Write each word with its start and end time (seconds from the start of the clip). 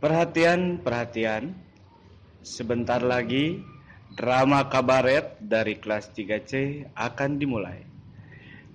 Perhatian, 0.00 0.80
perhatian. 0.80 1.52
Sebentar 2.40 3.04
lagi 3.04 3.60
drama 4.16 4.64
kabaret 4.64 5.36
dari 5.44 5.76
kelas 5.76 6.08
3C 6.16 6.88
akan 6.96 7.36
dimulai. 7.36 7.84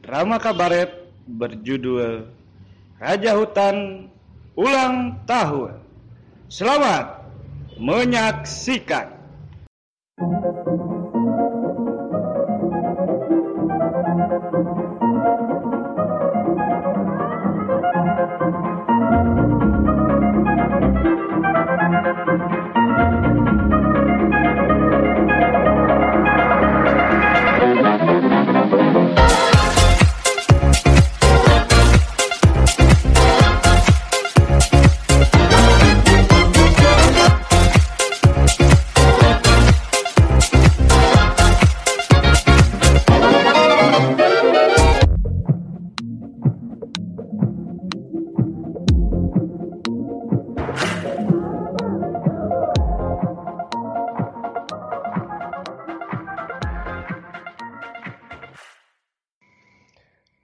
Drama 0.06 0.38
kabaret 0.38 1.10
berjudul 1.26 2.30
Raja 3.02 3.42
Hutan 3.42 4.06
Ulang 4.54 5.18
Tahun. 5.26 5.82
Selamat 6.46 7.26
menyaksikan. 7.82 9.10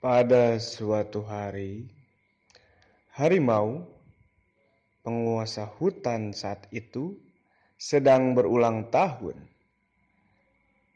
Pada 0.02 0.58
suatu 0.58 1.22
hari, 1.22 1.86
harimau, 3.14 3.86
penguasa 5.06 5.70
hutan 5.78 6.34
saat 6.34 6.66
itu, 6.74 7.22
sedang 7.78 8.34
berulang 8.34 8.90
tahun. 8.90 9.38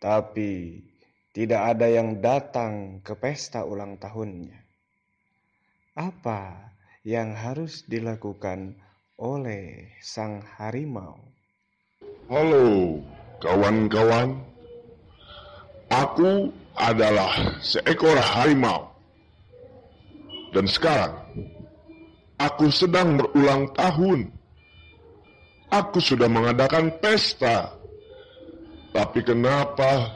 Tapi 0.02 0.82
tidak 1.38 1.78
ada 1.78 1.86
yang 1.86 2.18
datang 2.18 3.06
ke 3.06 3.14
pesta 3.14 3.62
ulang 3.62 4.02
tahunnya. 4.02 4.58
Apa 5.94 6.74
yang 7.06 7.38
harus 7.38 7.86
dilakukan 7.86 8.74
oleh 9.22 9.86
sang 10.02 10.42
harimau? 10.58 11.22
Halo, 12.26 13.06
kawan-kawan. 13.38 14.42
Aku 15.94 16.50
adalah 16.74 17.62
seekor 17.62 18.18
harimau. 18.18 18.95
Dan 20.56 20.72
sekarang, 20.72 21.12
aku 22.40 22.72
sedang 22.72 23.20
berulang 23.20 23.68
tahun. 23.76 24.32
Aku 25.68 26.00
sudah 26.00 26.32
mengadakan 26.32 26.96
pesta. 27.04 27.76
Tapi 28.96 29.20
kenapa 29.20 30.16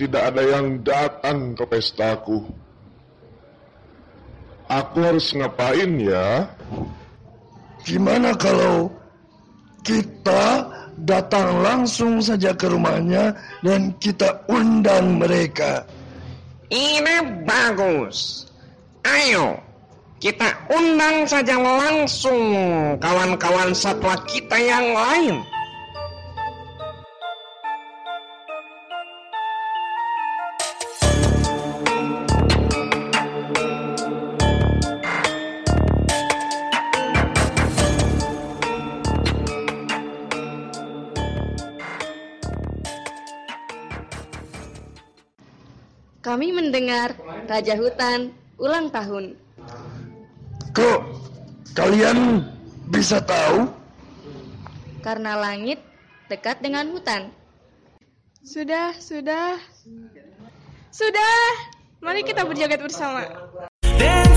tidak 0.00 0.32
ada 0.32 0.42
yang 0.56 0.80
datang 0.80 1.52
ke 1.52 1.68
pestaku? 1.68 2.48
Aku 4.72 5.04
harus 5.04 5.36
ngapain 5.36 6.00
ya? 6.00 6.48
Gimana 7.84 8.32
kalau 8.32 8.88
kita 9.84 10.64
datang 11.04 11.60
langsung 11.60 12.24
saja 12.24 12.56
ke 12.56 12.72
rumahnya 12.72 13.36
dan 13.60 13.92
kita 14.00 14.32
undang 14.48 15.20
mereka? 15.20 15.84
Ini 16.72 17.44
bagus. 17.44 18.48
Ayo, 19.02 19.58
kita 20.22 20.46
undang 20.70 21.26
saja 21.26 21.58
langsung 21.58 22.54
kawan-kawan 23.02 23.74
satwa 23.74 24.14
kita 24.30 24.54
yang 24.62 24.94
lain. 24.94 25.42
Kami 46.22 46.54
mendengar 46.54 47.18
Raja 47.50 47.74
Hutan 47.74 48.41
ulang 48.60 48.88
tahun. 48.92 49.36
Kok 50.72 51.00
kalian 51.76 52.48
bisa 52.88 53.20
tahu? 53.20 53.68
Karena 55.04 55.36
langit 55.36 55.82
dekat 56.32 56.60
dengan 56.64 56.88
hutan. 56.92 57.28
Sudah, 58.42 58.96
sudah. 58.98 59.60
Sudah. 60.90 61.44
Mari 62.02 62.26
kita 62.26 62.42
berjoget 62.42 62.82
bersama. 62.82 63.22
Dancing 63.82 64.31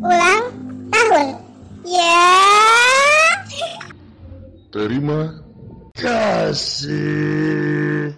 ulang 0.00 0.44
tahun. 0.92 1.26
Ya. 1.86 2.28
Terima 4.74 5.46
Kasih. 5.96 8.12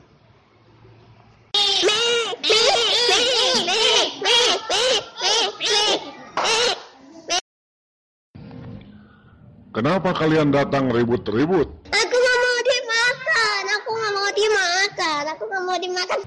Kenapa 9.71 10.11
kalian 10.11 10.51
datang 10.51 10.91
ribut-ribut? 10.91 11.71
Aku 11.95 12.15
nggak 12.19 12.39
mau 12.43 12.59
dimakan. 12.67 13.63
Aku 13.79 13.91
nggak 13.95 14.13
mau 14.19 14.31
dimakan. 14.35 15.23
Aku 15.31 15.43
nggak 15.47 15.63
mau 15.63 15.79
dimakan. 15.79 16.21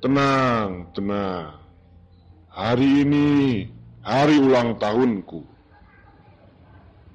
Tenang, 0.00 0.68
tenang. 0.96 1.60
Hari 2.48 3.04
ini 3.04 3.28
hari 4.02 4.36
ulang 4.42 4.76
tahunku. 4.76 5.46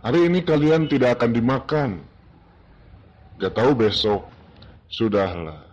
Hari 0.02 0.32
ini 0.32 0.40
kalian 0.42 0.88
tidak 0.88 1.20
akan 1.20 1.32
dimakan. 1.36 1.90
Gak 3.38 3.54
tahu 3.54 3.76
besok. 3.76 4.24
Sudahlah. 4.88 5.68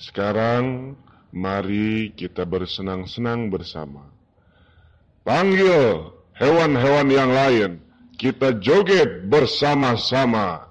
Sekarang 0.00 0.96
mari 1.30 2.10
kita 2.16 2.48
bersenang-senang 2.48 3.52
bersama. 3.52 4.08
Panggil 5.22 6.08
hewan-hewan 6.40 7.08
yang 7.12 7.30
lain. 7.30 7.70
Kita 8.16 8.56
joget 8.56 9.28
bersama-sama. 9.28 10.65